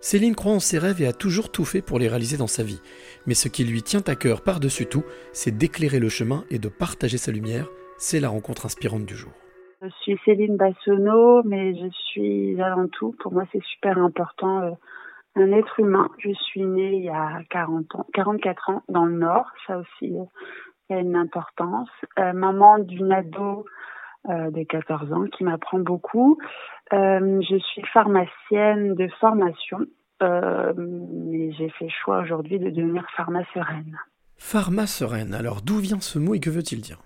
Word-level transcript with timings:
Céline 0.00 0.36
croit 0.36 0.52
en 0.52 0.60
ses 0.60 0.78
rêves 0.78 1.02
et 1.02 1.06
a 1.08 1.12
toujours 1.12 1.50
tout 1.50 1.64
fait 1.64 1.82
pour 1.82 1.98
les 1.98 2.08
réaliser 2.08 2.36
dans 2.36 2.46
sa 2.46 2.62
vie. 2.62 2.80
Mais 3.26 3.34
ce 3.34 3.48
qui 3.48 3.64
lui 3.64 3.82
tient 3.82 4.02
à 4.06 4.14
cœur 4.14 4.42
par-dessus 4.42 4.86
tout, 4.86 5.04
c'est 5.32 5.56
d'éclairer 5.56 5.98
le 5.98 6.08
chemin 6.08 6.44
et 6.50 6.58
de 6.58 6.68
partager 6.68 7.18
sa 7.18 7.32
lumière. 7.32 7.68
C'est 7.98 8.20
la 8.20 8.28
rencontre 8.28 8.66
inspirante 8.66 9.04
du 9.04 9.14
jour. 9.14 9.32
Je 9.82 9.88
suis 10.02 10.18
Céline 10.24 10.56
Bassonneau, 10.56 11.42
mais 11.44 11.74
je 11.74 11.88
suis 11.90 12.60
avant 12.60 12.88
tout, 12.88 13.14
pour 13.20 13.32
moi 13.32 13.44
c'est 13.52 13.62
super 13.62 13.98
important, 13.98 14.62
euh, 14.62 14.70
un 15.36 15.52
être 15.52 15.78
humain. 15.78 16.08
Je 16.18 16.32
suis 16.32 16.62
née 16.62 16.96
il 16.96 17.04
y 17.04 17.10
a 17.10 17.42
40 17.50 17.94
ans, 17.96 18.06
44 18.12 18.70
ans 18.70 18.82
dans 18.88 19.04
le 19.04 19.16
Nord, 19.16 19.46
ça 19.66 19.78
aussi 19.78 20.16
euh, 20.16 20.94
a 20.94 20.98
une 20.98 21.16
importance. 21.16 21.88
Euh, 22.18 22.32
maman 22.32 22.78
d'une 22.78 23.12
ado 23.12 23.64
de 24.26 24.64
14 24.64 25.12
ans 25.12 25.24
qui 25.36 25.44
m'apprend 25.44 25.78
beaucoup. 25.78 26.38
je 26.90 27.58
suis 27.72 27.82
pharmacienne 27.92 28.94
de 28.94 29.08
formation, 29.20 29.78
mais 30.20 31.52
j'ai 31.52 31.68
fait 31.70 31.88
choix 31.88 32.20
aujourd'hui 32.20 32.58
de 32.58 32.70
devenir 32.70 33.06
pharmaceuraine. 33.16 33.98
Pharmaceuraine, 34.36 35.34
alors 35.34 35.62
d'où 35.62 35.78
vient 35.78 36.00
ce 36.00 36.18
mot 36.18 36.34
et 36.34 36.40
que 36.40 36.50
veut-il 36.50 36.80
dire? 36.80 37.02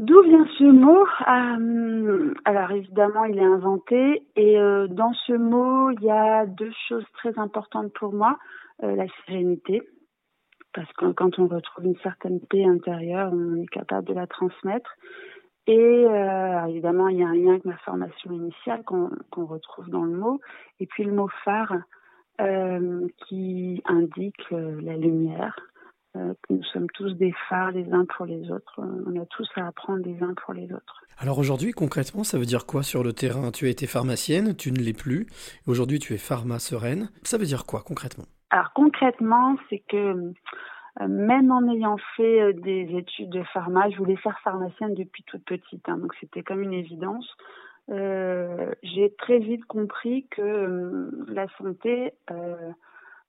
D'où 0.00 0.22
vient 0.22 0.46
ce 0.58 0.64
mot? 0.64 1.04
Euh, 1.28 2.34
Alors 2.46 2.70
évidemment, 2.70 3.26
il 3.26 3.38
est 3.38 3.44
inventé 3.44 4.22
et 4.34 4.58
euh, 4.58 4.88
dans 4.88 5.12
ce 5.26 5.34
mot, 5.34 5.90
il 5.90 6.02
y 6.02 6.10
a 6.10 6.46
deux 6.46 6.72
choses 6.88 7.04
très 7.18 7.38
importantes 7.38 7.92
pour 7.92 8.14
moi. 8.14 8.38
Euh, 8.82 8.96
la 8.96 9.04
sérénité, 9.26 9.82
parce 10.72 10.90
que 10.94 11.12
quand 11.12 11.38
on 11.38 11.48
retrouve 11.48 11.84
une 11.84 11.98
certaine 11.98 12.40
paix 12.40 12.64
intérieure, 12.64 13.30
on 13.34 13.56
est 13.56 13.66
capable 13.66 14.08
de 14.08 14.14
la 14.14 14.26
transmettre. 14.26 14.90
Et 15.72 16.06
évidemment, 16.68 17.06
il 17.06 17.18
y 17.18 17.22
a 17.22 17.28
un 17.28 17.34
lien 17.34 17.50
avec 17.52 17.64
ma 17.64 17.76
formation 17.78 18.32
initiale 18.32 18.82
qu'on 18.82 19.46
retrouve 19.46 19.88
dans 19.88 20.02
le 20.02 20.16
mot. 20.16 20.40
Et 20.80 20.86
puis 20.86 21.04
le 21.04 21.12
mot 21.12 21.28
phare 21.44 21.76
qui 23.28 23.80
indique 23.86 24.50
la 24.50 24.96
lumière, 24.96 25.54
euh, 26.16 26.34
nous 26.48 26.62
sommes 26.64 26.88
tous 26.94 27.12
des 27.14 27.32
phares 27.48 27.70
les 27.70 27.90
uns 27.92 28.04
pour 28.16 28.26
les 28.26 28.50
autres. 28.50 28.80
On 28.80 29.20
a 29.20 29.24
tous 29.26 29.48
à 29.54 29.66
apprendre 29.66 30.02
les 30.04 30.20
uns 30.22 30.34
pour 30.44 30.54
les 30.54 30.72
autres. 30.72 31.04
Alors 31.18 31.38
aujourd'hui, 31.38 31.70
concrètement, 31.72 32.24
ça 32.24 32.38
veut 32.38 32.46
dire 32.46 32.66
quoi 32.66 32.82
sur 32.82 33.04
le 33.04 33.12
terrain? 33.12 33.52
Tu 33.52 33.66
as 33.66 33.68
été 33.68 33.86
pharmacienne, 33.86 34.56
tu 34.56 34.72
ne 34.72 34.78
l'es 34.78 34.92
plus. 34.92 35.26
Aujourd'hui, 35.66 36.00
tu 36.00 36.14
es 36.14 36.18
pharma 36.18 36.58
sereine. 36.58 37.10
Ça 37.22 37.38
veut 37.38 37.44
dire 37.44 37.64
quoi 37.64 37.82
concrètement? 37.86 38.24
Alors 38.50 38.72
concrètement, 38.74 39.56
c'est 39.68 39.82
que 39.88 39.96
euh, 39.96 40.32
même 40.98 41.50
en 41.50 41.68
ayant 41.68 41.96
fait 42.16 42.40
euh, 42.40 42.52
des 42.52 42.88
études 42.96 43.30
de 43.30 43.42
pharma, 43.44 43.88
je 43.90 43.96
voulais 43.96 44.16
faire 44.16 44.38
pharmacienne 44.40 44.94
depuis 44.94 45.22
toute 45.24 45.44
petite. 45.44 45.88
Hein, 45.88 45.98
donc 45.98 46.14
c'était 46.20 46.42
comme 46.42 46.62
une 46.62 46.72
évidence. 46.72 47.28
j'ai 47.88 49.14
très 49.18 49.38
vite 49.38 49.64
compris 49.64 50.26
que 50.30 51.10
la 51.28 51.46
santé, 51.58 52.12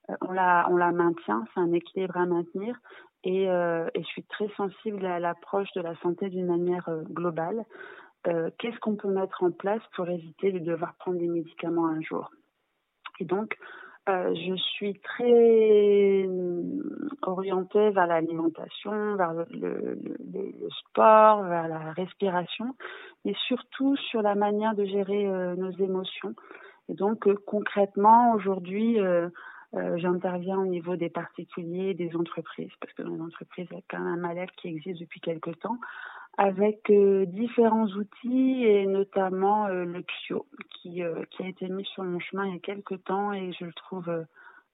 euh, 0.10 0.18
on 0.22 0.32
la, 0.32 0.68
on 0.70 0.78
la 0.78 0.92
maintient, 0.92 1.46
c'est 1.54 1.60
un 1.60 1.72
équilibre 1.74 2.18
à 2.18 2.26
maintenir. 2.26 2.76
Et, 3.24 3.50
euh, 3.50 3.88
et, 3.94 4.02
je 4.02 4.08
suis 4.08 4.24
très 4.24 4.50
sensible 4.58 5.06
à 5.06 5.20
l'approche 5.20 5.72
de 5.74 5.82
la 5.82 5.96
santé 5.98 6.30
d'une 6.30 6.48
manière 6.48 6.90
euh, 6.90 7.04
globale. 7.04 7.66
Qu'est-ce 8.60 8.78
qu'on 8.82 8.96
peut 8.96 9.10
mettre 9.10 9.44
en 9.44 9.50
place 9.50 9.82
pour 9.96 10.08
éviter 10.08 10.52
de 10.52 10.60
devoir 10.60 10.94
prendre 11.00 11.18
des 11.18 11.28
médicaments 11.28 11.88
un 11.88 12.02
jour? 12.02 12.30
Et 13.20 13.26
donc, 13.26 13.58
je 14.08 14.56
suis 14.76 15.00
très 15.00 15.32
orientée 17.32 17.90
vers 17.90 18.08
l'alimentation, 18.08 19.16
vers 19.16 19.34
le, 19.34 19.98
sport, 20.80 21.44
vers 21.44 21.68
la 21.68 21.92
respiration, 21.94 22.76
mais 23.26 23.34
surtout 23.48 23.96
sur 23.98 24.22
la 24.22 24.36
manière 24.36 24.76
de 24.76 24.86
gérer 24.86 25.26
nos 25.58 25.72
émotions. 25.72 26.36
Et 26.90 26.94
donc, 26.94 27.28
concrètement, 27.46 28.34
aujourd'hui, 28.34 29.00
euh, 29.74 29.98
j'interviens 29.98 30.60
au 30.60 30.66
niveau 30.66 30.98
des 30.98 31.10
particuliers 31.10 31.94
des 31.94 32.14
entreprises, 32.16 32.72
parce 32.82 32.92
que 32.94 33.04
dans 33.04 33.14
les 33.14 33.22
entreprises, 33.22 33.68
il 33.72 33.76
y 33.76 33.80
a 33.80 33.84
quand 33.90 34.00
même 34.00 34.08
un 34.08 34.18
mal-être 34.18 34.54
qui 34.56 34.68
existe 34.68 35.00
depuis 35.00 35.22
quelque 35.22 35.52
temps, 35.52 35.78
avec 36.38 36.90
euh, 36.90 37.26
différents 37.26 37.88
outils 37.88 38.66
et 38.66 38.86
notamment 38.86 39.68
euh, 39.68 39.86
le 39.86 40.02
PSIO, 40.02 40.46
qui, 40.70 41.02
qui 41.30 41.44
a 41.44 41.48
été 41.48 41.70
mis 41.70 41.86
sur 41.86 42.04
mon 42.04 42.20
chemin 42.20 42.48
il 42.48 42.54
y 42.54 42.58
a 42.58 42.60
quelques 42.60 43.02
temps 43.06 43.32
et 43.32 43.54
je 43.54 43.66
le 43.66 43.74
trouve 43.74 44.26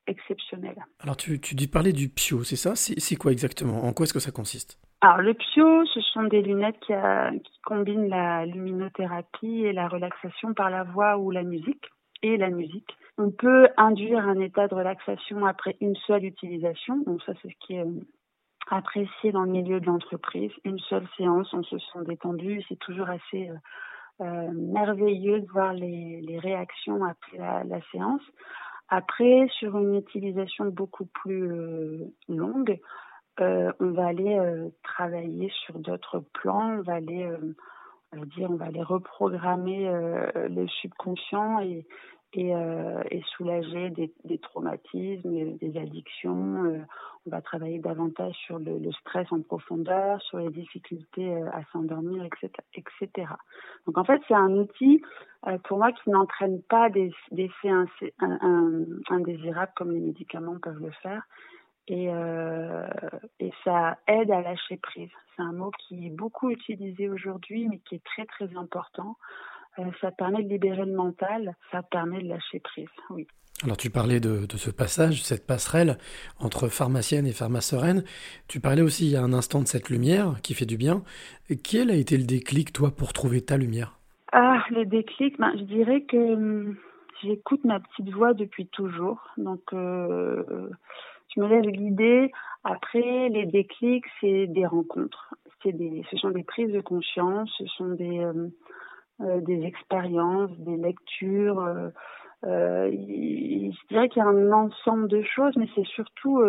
exceptionnel. 0.08 0.76
Alors 1.00 1.18
tu, 1.18 1.40
tu 1.40 1.56
dis 1.56 1.68
parler 1.68 1.94
du 1.94 2.10
PSIO, 2.10 2.44
c'est 2.44 2.56
ça? 2.56 2.76
C'est 2.76 3.16
quoi 3.16 3.32
exactement? 3.32 3.84
En 3.84 3.94
quoi 3.94 4.06
est-ce 4.06 4.14
que 4.14 4.20
ça 4.20 4.32
consiste? 4.32 4.80
Alors 5.02 5.18
le 5.18 5.34
PSIO, 5.34 5.86
ce 5.86 6.02
sont 6.02 6.24
des 6.24 6.42
lunettes 6.42 6.80
qui, 6.80 6.94
qui 6.94 7.60
combinent 7.64 8.10
la 8.10 8.46
luminothérapie 8.46 9.66
et 9.66 9.74
la 9.74 9.88
relaxation 9.88 10.54
par 10.54 10.70
la 10.70 10.84
voix 10.84 11.18
ou 11.18 11.32
la 11.32 11.44
musique 11.44 11.86
et 12.24 12.38
la 12.38 12.50
musique. 12.50 12.90
On 13.18 13.32
peut 13.32 13.68
induire 13.78 14.28
un 14.28 14.40
état 14.40 14.68
de 14.68 14.76
relaxation 14.76 15.46
après 15.46 15.76
une 15.82 15.96
seule 16.08 16.26
utilisation. 16.26 16.98
Donc 17.06 17.22
ça, 17.24 17.34
c'est 17.42 17.50
ce 17.50 17.66
qui 17.66 17.74
est 17.74 17.84
euh, 17.84 18.00
apprécié 18.70 19.32
dans 19.32 19.44
le 19.44 19.52
milieu 19.52 19.80
de 19.80 19.86
l'entreprise. 19.86 20.52
Une 20.64 20.80
seule 20.80 21.08
séance, 21.18 21.52
on 21.54 21.64
se 21.64 21.80
sent 21.80 22.06
détendu. 22.06 22.62
C'est 22.70 22.80
toujours 22.80 23.10
assez 23.10 23.50
euh, 23.50 23.56
euh, 24.22 24.52
merveilleux 24.54 25.42
de 25.42 25.48
voir 25.48 25.74
les, 25.74 26.40
réactions 26.42 27.04
après 27.04 27.38
la, 27.38 27.82
séance. 27.92 28.22
Après, 28.90 29.48
sur 29.60 29.78
une 29.78 29.96
utilisation 29.96 30.66
beaucoup 30.66 31.06
plus 31.06 32.04
longue, 32.30 32.80
on 33.40 33.92
va 33.92 34.08
aller 34.08 34.40
travailler 34.84 35.52
sur 35.66 35.78
d'autres 35.80 36.24
plans. 36.34 36.80
On 36.80 36.82
va 36.82 36.94
aller, 36.94 37.30
on 38.14 38.20
va 38.20 38.26
dire, 38.26 38.50
on 38.50 38.56
va 38.56 38.66
aller 38.66 38.84
reprogrammer 38.84 39.92
le 40.36 40.68
subconscient 40.68 41.60
et, 41.60 41.86
et, 42.34 42.54
euh, 42.54 43.02
et 43.10 43.22
soulager 43.36 43.90
des, 43.92 44.14
des, 44.26 44.38
traumatismes, 44.38 45.58
des 45.58 45.78
addictions. 45.78 46.66
Euh, 46.66 46.80
on 47.26 47.30
va 47.30 47.42
travailler 47.42 47.80
davantage 47.80 48.36
sur 48.46 48.60
le, 48.60 48.92
stress 49.02 49.28
en 49.32 49.42
profondeur, 49.42 50.22
sur 50.22 50.40
les 50.40 50.50
difficultés 50.50 51.34
euh, 51.34 51.50
à 51.52 51.64
s'endormir, 51.72 52.24
etc., 52.26 52.52
etc. 52.74 53.32
Donc 53.86 53.98
en 53.98 54.04
fait, 54.04 54.22
c'est 54.28 54.34
un 54.34 54.52
outil 54.54 55.02
pour 55.66 55.78
moi 55.78 55.92
qui 55.92 56.10
n'entraîne 56.10 56.62
pas 56.64 56.90
des, 56.90 57.12
effets 57.38 57.72
indésirables 59.10 59.72
comme 59.76 59.92
les 59.92 60.00
médicaments 60.00 60.58
peuvent 60.62 60.82
le 60.82 60.92
faire. 61.04 61.24
Et 61.90 62.10
ça 63.64 63.98
aide 64.08 64.32
à 64.32 64.42
lâcher 64.42 64.78
prise. 64.78 65.10
C'est 65.36 65.44
un 65.44 65.54
mot 65.54 65.72
qui 65.88 66.08
est 66.08 66.10
beaucoup 66.10 66.50
utilisé 66.50 67.08
aujourd'hui, 67.08 67.68
mais 67.70 67.80
qui 67.80 67.96
est 67.96 68.04
très 68.04 68.26
très 68.26 68.54
important. 68.58 69.16
Euh, 69.80 69.84
ça 70.02 70.12
permet 70.12 70.44
de 70.44 70.50
libérer 70.50 70.86
le 70.86 70.96
mental, 70.96 71.56
ça 71.72 71.84
permet 71.84 72.22
de 72.22 72.30
lâcher 72.30 72.60
prise, 72.60 72.88
oui. 73.10 73.28
Alors 73.64 73.78
tu 73.78 73.90
parlais 73.90 74.20
de, 74.20 74.46
de, 74.46 74.58
ce 74.58 74.70
passage, 74.70 75.24
cette 75.24 75.48
passerelle 75.48 75.98
entre 76.40 76.68
pharmacienne 76.68 77.26
et 77.26 77.32
pharmaceuraine. 77.32 78.04
Tu 78.48 78.60
parlais 78.60 78.84
aussi 78.84 79.08
il 79.08 79.14
y 79.14 79.16
a 79.16 79.24
un 79.24 79.34
instant 79.34 79.62
de 79.62 79.68
cette 79.68 79.90
lumière 79.90 80.36
qui 80.44 80.54
fait 80.54 80.68
du 80.68 80.78
bien. 80.78 81.02
Quel 81.64 81.90
a 81.90 81.96
été 81.96 82.18
le 82.18 82.26
déclic, 82.26 82.72
toi, 82.72 82.92
pour 82.92 83.14
trouver 83.14 83.42
ta 83.42 83.58
lumière? 83.58 83.98
Ah, 84.32 84.64
le 84.70 84.86
déclic, 84.86 85.40
ben, 85.40 85.54
je 85.58 85.64
dirais 85.64 86.02
que 86.02 86.18
hum, 86.18 86.76
j'écoute 87.24 87.64
ma 87.64 87.80
petite 87.80 88.14
voix 88.14 88.36
depuis 88.36 88.68
toujours. 88.68 89.22
Donc, 89.38 89.62
euh, 89.74 90.70
je 91.36 91.42
me 91.42 91.48
laisse 91.48 91.72
guider. 91.72 92.32
Après, 92.64 93.30
les 93.30 93.48
déclics, 93.48 94.06
c'est 94.22 94.46
des 94.46 94.68
rencontres. 94.68 95.34
C'est 95.64 95.72
des, 95.72 96.04
ce 96.12 96.18
sont 96.18 96.30
des 96.30 96.44
prises 96.44 96.72
de 96.72 96.82
conscience, 96.82 97.50
ce 97.58 97.66
sont 97.66 97.90
des... 97.90 98.20
Hum, 98.24 98.38
euh, 98.38 98.50
des 99.20 99.64
expériences, 99.64 100.52
des 100.60 100.78
lectures. 100.78 101.60
Euh, 101.60 101.90
euh, 102.46 102.92
je 102.92 103.88
dirais 103.90 104.10
qu'il 104.10 104.22
y 104.22 104.26
a 104.26 104.30
un 104.30 104.52
ensemble 104.52 105.08
de 105.08 105.22
choses, 105.24 105.56
mais 105.58 105.68
c'est 105.76 105.88
surtout 105.88 106.42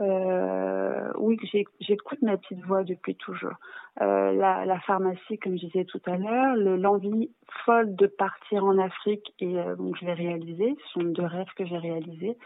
euh, 0.00 1.12
oui, 1.18 1.38
j'écoute 1.80 2.20
ma 2.22 2.36
petite 2.36 2.60
voix 2.64 2.82
depuis 2.82 3.14
toujours. 3.14 3.54
Euh, 4.00 4.32
la, 4.32 4.64
la, 4.64 4.80
pharmacie, 4.80 5.38
comme 5.38 5.56
je 5.56 5.66
disais 5.66 5.84
tout 5.84 6.00
à 6.06 6.16
l'heure, 6.16 6.56
l'envie 6.56 7.30
folle 7.64 7.94
de 7.94 8.08
partir 8.08 8.64
en 8.64 8.76
Afrique 8.78 9.32
et 9.38 9.56
euh, 9.56 9.76
donc 9.76 9.96
je 10.00 10.04
l'ai 10.04 10.14
réalisé. 10.14 10.74
Ce 10.86 10.92
sont 10.94 11.04
deux 11.04 11.24
rêves 11.24 11.52
que 11.56 11.64
j'ai 11.64 11.78
réalisés 11.78 12.36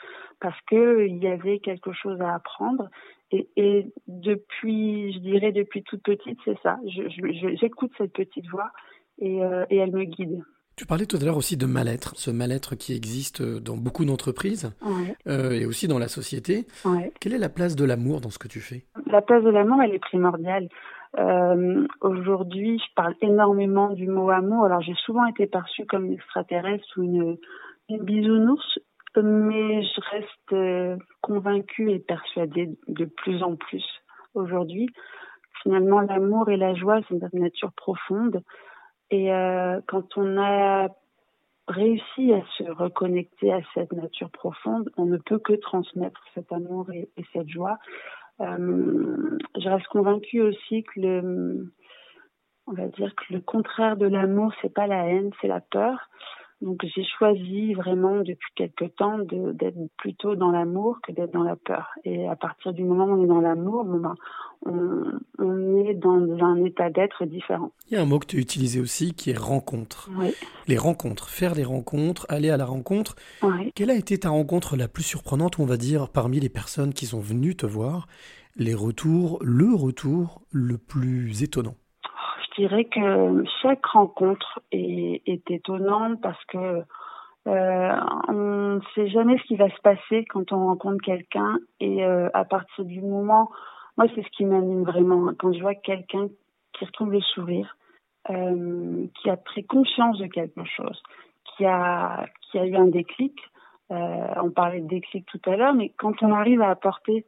parce 0.40 0.60
que 0.66 1.06
il 1.06 1.16
y 1.16 1.26
avait 1.26 1.58
quelque 1.60 1.92
chose 1.92 2.20
à 2.20 2.34
apprendre. 2.34 2.90
Et, 3.30 3.48
et 3.56 3.86
depuis, 4.06 5.12
je 5.14 5.18
dirais 5.18 5.52
depuis 5.52 5.82
toute 5.82 6.02
petite, 6.02 6.38
c'est 6.44 6.58
ça. 6.62 6.78
J'écoute 6.84 7.92
cette 7.96 8.12
petite 8.12 8.46
voix 8.48 8.70
euh, 9.22 9.64
et, 9.70 9.76
elle 9.76 9.92
me 9.92 10.04
guide. 10.04 10.42
Tu 10.76 10.86
parlais 10.86 11.06
tout 11.06 11.16
à 11.20 11.24
l'heure 11.24 11.36
aussi 11.36 11.56
de 11.56 11.66
mal-être, 11.66 12.14
ce 12.16 12.30
mal-être 12.30 12.76
qui 12.76 12.94
existe 12.94 13.42
dans 13.42 13.76
beaucoup 13.76 14.04
d'entreprises 14.04 14.72
euh, 15.26 15.50
et 15.50 15.66
aussi 15.66 15.88
dans 15.88 15.98
la 15.98 16.06
société. 16.06 16.66
Quelle 17.20 17.34
est 17.34 17.38
la 17.38 17.48
place 17.48 17.74
de 17.74 17.84
l'amour 17.84 18.20
dans 18.20 18.30
ce 18.30 18.38
que 18.38 18.46
tu 18.46 18.60
fais? 18.60 18.84
La 19.06 19.20
place 19.20 19.42
de 19.42 19.50
l'amour, 19.50 19.82
elle 19.82 19.94
est 19.94 19.98
primordiale. 19.98 20.68
Euh, 21.18 21.84
Aujourd'hui, 22.00 22.78
je 22.78 22.94
parle 22.94 23.14
énormément 23.22 23.92
du 23.92 24.06
mot 24.06 24.30
amour. 24.30 24.66
Alors, 24.66 24.80
j'ai 24.80 24.94
souvent 25.04 25.26
été 25.26 25.46
perçue 25.46 25.84
comme 25.86 26.06
une 26.06 26.12
extraterrestre 26.12 26.86
ou 26.96 27.02
une, 27.02 27.38
une 27.88 28.04
bisounours, 28.04 28.78
mais 29.16 29.82
je 29.82 30.00
reste 30.12 31.00
convaincue 31.22 31.90
et 31.90 31.98
persuadée 31.98 32.78
de 32.86 33.04
plus 33.04 33.42
en 33.42 33.56
plus 33.56 33.84
aujourd'hui. 34.34 34.88
Finalement, 35.62 36.00
l'amour 36.00 36.48
et 36.50 36.56
la 36.56 36.74
joie, 36.74 37.00
c'est 37.08 37.14
notre 37.14 37.36
nature 37.36 37.72
profonde. 37.72 38.42
Et 39.10 39.32
euh, 39.32 39.80
quand 39.86 40.16
on 40.16 40.38
a 40.38 40.88
réussit 41.66 42.32
à 42.32 42.42
se 42.56 42.70
reconnecter 42.70 43.52
à 43.52 43.60
cette 43.74 43.92
nature 43.92 44.30
profonde, 44.30 44.90
on 44.96 45.06
ne 45.06 45.18
peut 45.18 45.38
que 45.38 45.54
transmettre 45.54 46.22
cet 46.34 46.50
amour 46.52 46.90
et, 46.92 47.08
cette 47.32 47.48
joie. 47.48 47.78
Euh, 48.40 49.38
je 49.58 49.68
reste 49.68 49.88
convaincue 49.88 50.40
aussi 50.40 50.84
que 50.84 51.00
le, 51.00 51.72
on 52.66 52.72
va 52.72 52.86
dire 52.88 53.14
que 53.14 53.34
le 53.34 53.40
contraire 53.40 53.96
de 53.96 54.06
l'amour, 54.06 54.52
c'est 54.62 54.72
pas 54.72 54.86
la 54.86 55.06
haine, 55.06 55.30
c'est 55.40 55.48
la 55.48 55.60
peur. 55.60 56.08
Donc 56.60 56.84
j'ai 56.84 57.04
choisi 57.04 57.74
vraiment 57.74 58.18
depuis 58.18 58.52
quelque 58.56 58.86
temps 58.86 59.18
d'être 59.18 59.78
plutôt 59.96 60.34
dans 60.34 60.50
l'amour 60.50 60.98
que 61.06 61.12
d'être 61.12 61.32
dans 61.32 61.44
la 61.44 61.54
peur. 61.54 61.90
Et 62.04 62.26
à 62.26 62.34
partir 62.34 62.72
du 62.72 62.82
moment 62.82 63.04
où 63.04 63.20
on 63.20 63.24
est 63.24 63.28
dans 63.28 63.40
l'amour, 63.40 63.84
ben, 63.84 64.14
on, 64.66 65.84
est 65.86 65.94
dans 65.94 66.44
un 66.44 66.64
état 66.64 66.90
d'être 66.90 67.24
différent. 67.26 67.70
Il 67.88 67.94
y 67.94 67.96
a 67.96 68.02
un 68.02 68.06
mot 68.06 68.18
que 68.18 68.26
tu 68.26 68.38
as 68.38 68.40
utilisé 68.40 68.80
aussi 68.80 69.14
qui 69.14 69.30
est 69.30 69.38
rencontre. 69.38 70.10
Oui. 70.18 70.34
Les 70.66 70.76
rencontres, 70.76 71.28
faire 71.28 71.54
des 71.54 71.62
rencontres, 71.62 72.26
aller 72.28 72.50
à 72.50 72.56
la 72.56 72.64
rencontre. 72.64 73.14
Oui. 73.42 73.70
Quelle 73.76 73.90
a 73.90 73.94
été 73.94 74.18
ta 74.18 74.30
rencontre 74.30 74.76
la 74.76 74.88
plus 74.88 75.04
surprenante, 75.04 75.60
on 75.60 75.64
va 75.64 75.76
dire, 75.76 76.08
parmi 76.08 76.40
les 76.40 76.48
personnes 76.48 76.92
qui 76.92 77.06
sont 77.06 77.20
venues 77.20 77.54
te 77.54 77.66
voir? 77.66 78.08
Les 78.56 78.74
retours, 78.74 79.38
le 79.42 79.72
retour 79.72 80.42
le 80.50 80.76
plus 80.76 81.44
étonnant? 81.44 81.76
Dirais 82.58 82.84
que 82.84 83.44
chaque 83.62 83.86
rencontre 83.86 84.60
est, 84.72 85.50
étonnante 85.50 86.20
parce 86.20 86.44
que 86.46 86.82
euh, 87.46 88.00
on 88.26 88.74
ne 88.76 88.80
sait 88.94 89.08
jamais 89.08 89.38
ce 89.38 89.44
qui 89.44 89.56
va 89.56 89.70
se 89.70 89.80
passer 89.82 90.24
quand 90.26 90.52
on 90.52 90.66
rencontre 90.66 91.02
quelqu'un 91.02 91.58
et 91.80 92.04
euh, 92.04 92.28
à 92.34 92.44
partir 92.44 92.84
du 92.84 93.00
moment, 93.00 93.50
moi 93.96 94.06
c'est 94.14 94.22
ce 94.22 94.28
qui 94.36 94.44
m'anime 94.44 94.82
vraiment 94.82 95.32
quand 95.38 95.52
je 95.52 95.60
vois 95.60 95.74
quelqu'un 95.74 96.28
qui 96.72 96.84
retrouve 96.84 97.12
le 97.12 97.20
sourire, 97.20 97.76
euh, 98.30 99.06
qui 99.14 99.30
a 99.30 99.36
pris 99.36 99.64
conscience 99.64 100.18
de 100.18 100.26
quelque 100.26 100.64
chose, 100.64 101.00
qui 101.44 101.64
a 101.64 102.26
qui 102.50 102.58
a 102.58 102.66
eu 102.66 102.74
un 102.74 102.88
déclic. 102.88 103.38
on 103.90 104.50
parlait 104.50 104.80
de 104.80 104.88
déclic 104.88 105.24
tout 105.26 105.40
à 105.46 105.56
l'heure, 105.56 105.74
mais 105.74 105.92
quand 105.96 106.22
on 106.22 106.32
arrive 106.32 106.60
à 106.60 106.70
apporter 106.70 107.24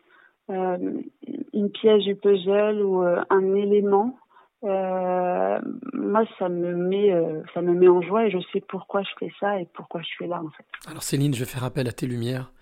une 0.49 1.71
pièce 1.73 2.03
du 2.03 2.17
puzzle 2.17 2.83
ou 2.83 3.03
un 3.03 3.55
élément 3.55 4.19
euh, 4.63 5.59
moi, 5.95 6.25
ça 6.39 6.49
me 6.49 6.75
met, 6.75 7.13
euh, 7.13 7.43
ça 7.55 7.63
me 7.63 7.73
met 7.73 7.89
en 7.89 8.03
joie 8.03 8.27
et 8.27 8.31
je 8.31 8.39
sais 8.53 8.61
pourquoi 8.61 9.03
je 9.03 9.11
fais 9.19 9.33
ça 9.41 9.59
et 9.61 9.67
pourquoi 9.75 10.03
je 10.03 10.09
suis 10.09 10.27
là 10.27 10.43
en 10.43 10.51
fait. 10.51 10.65
Alors 10.89 11.03
Céline, 11.03 11.33
je 11.35 11.41
vais 11.41 11.51
faire 11.51 11.65
appel 11.65 11.89
à 11.89 11.93
tes 11.93 12.07
lumières 12.07 12.53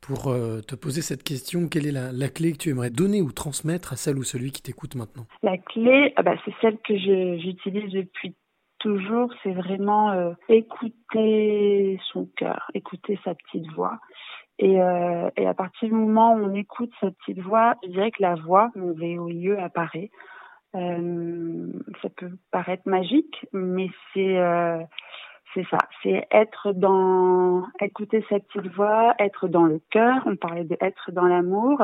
pour 0.00 0.28
euh, 0.28 0.60
te 0.60 0.76
poser 0.76 1.02
cette 1.02 1.24
question. 1.24 1.68
Quelle 1.68 1.86
est 1.86 1.92
la, 1.92 2.28
clé 2.28 2.52
que 2.52 2.58
tu 2.58 2.70
aimerais 2.70 2.90
donner 2.90 3.20
ou 3.20 3.32
transmettre 3.32 3.92
à 3.92 3.96
celle 3.96 4.16
ou 4.16 4.22
celui 4.22 4.52
qui 4.52 4.62
t'écoute 4.62 4.94
maintenant? 4.94 5.26
La 5.42 5.58
clé, 5.58 6.12
ah 6.16 6.22
bah, 6.22 6.36
c'est 6.44 6.54
celle 6.60 6.78
que 6.78 6.96
j'utilise 6.96 7.90
depuis 7.92 8.36
toujours. 8.78 9.32
C'est 9.42 9.52
vraiment 9.52 10.34
écouter 10.48 11.98
son 12.12 12.28
cœur, 12.36 12.70
écouter 12.74 13.18
sa 13.24 13.34
petite 13.34 13.70
voix. 13.72 13.98
Et, 14.58 14.74
et, 14.74 15.46
à 15.46 15.54
partir 15.54 15.88
du 15.88 15.94
moment 15.94 16.34
où 16.34 16.44
on 16.44 16.54
écoute 16.54 16.90
sa 17.00 17.10
petite 17.10 17.40
voix, 17.40 17.74
je 17.82 17.90
dirais 17.90 18.10
que 18.10 18.22
la 18.22 18.36
voix, 18.36 18.70
mon 18.74 18.92
VOIE, 18.92 19.58
apparaît. 19.58 20.10
Euh, 20.76 21.66
ça 22.02 22.08
peut 22.16 22.30
paraître 22.50 22.88
magique, 22.88 23.44
mais 23.52 23.88
c'est 24.12 24.38
euh, 24.38 24.78
c'est 25.54 25.66
ça, 25.68 25.78
c'est 26.02 26.26
être 26.30 26.72
dans, 26.72 27.64
écouter 27.80 28.24
cette 28.28 28.46
petite 28.48 28.72
voix, 28.72 29.14
être 29.18 29.48
dans 29.48 29.64
le 29.64 29.80
cœur. 29.90 30.22
On 30.26 30.36
parlait 30.36 30.64
de 30.64 30.76
être 30.80 31.10
dans 31.10 31.26
l'amour, 31.26 31.82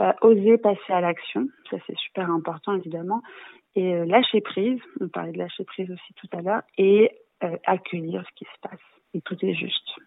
euh, 0.00 0.12
oser 0.22 0.58
passer 0.58 0.92
à 0.92 1.00
l'action, 1.00 1.46
ça 1.70 1.78
c'est 1.86 1.96
super 1.96 2.30
important 2.30 2.74
évidemment, 2.74 3.22
et 3.74 3.94
euh, 3.94 4.04
lâcher 4.04 4.40
prise. 4.40 4.80
On 5.00 5.08
parlait 5.08 5.32
de 5.32 5.38
lâcher 5.38 5.64
prise 5.64 5.90
aussi 5.90 6.14
tout 6.14 6.28
à 6.36 6.42
l'heure, 6.42 6.62
et 6.78 7.10
euh, 7.42 7.56
accueillir 7.66 8.22
ce 8.28 8.34
qui 8.36 8.44
se 8.44 8.68
passe. 8.68 8.80
Et 9.14 9.20
tout 9.22 9.36
est 9.44 9.54
juste. 9.54 9.98